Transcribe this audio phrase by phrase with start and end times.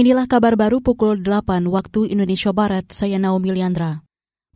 [0.00, 4.00] Inilah kabar baru pukul 8 waktu Indonesia Barat, saya Naomi Liandra.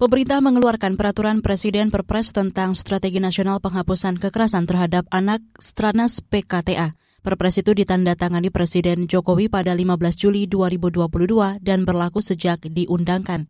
[0.00, 6.96] Pemerintah mengeluarkan peraturan Presiden Perpres tentang Strategi Nasional Penghapusan Kekerasan Terhadap Anak Stranas PKTA.
[7.21, 13.45] Perpres itu ditandatangani Presiden Jokowi pada 15 Juli 2022 dan berlaku sejak diundangkan.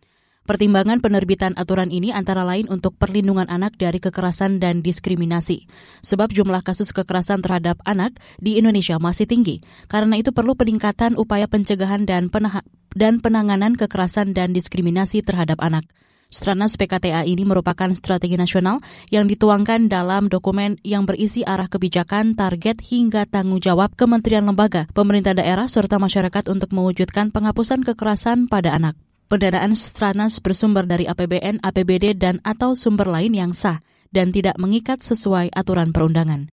[0.44, 5.64] Pertimbangan penerbitan aturan ini antara lain untuk perlindungan anak dari kekerasan dan diskriminasi.
[6.04, 9.64] Sebab jumlah kasus kekerasan terhadap anak di Indonesia masih tinggi.
[9.88, 12.28] Karena itu perlu peningkatan upaya pencegahan dan,
[12.92, 15.88] dan penanganan kekerasan dan diskriminasi terhadap anak.
[16.28, 22.84] Stranas PKTA ini merupakan strategi nasional yang dituangkan dalam dokumen yang berisi arah kebijakan, target,
[22.84, 28.98] hingga tanggung jawab kementerian lembaga, pemerintah daerah, serta masyarakat untuk mewujudkan penghapusan kekerasan pada anak.
[29.24, 33.80] Pendanaan Stranas bersumber dari APBN, APBD, dan atau sumber lain yang sah
[34.12, 36.52] dan tidak mengikat sesuai aturan perundangan.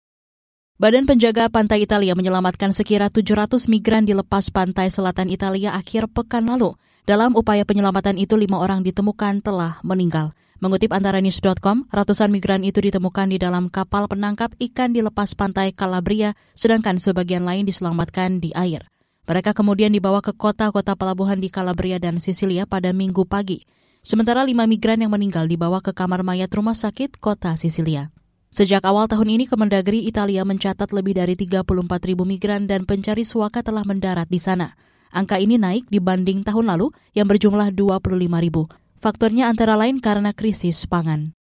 [0.78, 6.46] Badan Penjaga Pantai Italia menyelamatkan sekira 700 migran di lepas pantai selatan Italia akhir pekan
[6.46, 6.78] lalu.
[7.08, 10.38] Dalam upaya penyelamatan itu, lima orang ditemukan telah meninggal.
[10.62, 15.74] Mengutip antara news.com, ratusan migran itu ditemukan di dalam kapal penangkap ikan di lepas pantai
[15.74, 18.86] Calabria, sedangkan sebagian lain diselamatkan di air.
[19.28, 23.68] Mereka kemudian dibawa ke kota-kota pelabuhan di Calabria dan Sisilia pada minggu pagi.
[24.00, 28.08] Sementara lima migran yang meninggal dibawa ke kamar mayat rumah sakit kota Sisilia.
[28.56, 31.68] Sejak awal tahun ini, Kemendagri Italia mencatat lebih dari 34
[32.08, 34.80] ribu migran dan pencari suaka telah mendarat di sana.
[35.12, 38.72] Angka ini naik dibanding tahun lalu yang berjumlah 25 ribu.
[39.04, 41.36] Faktornya antara lain karena krisis pangan.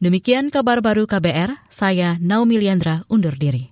[0.00, 3.68] Demikian kabar baru KBR, saya Naomi Liandra undur diri.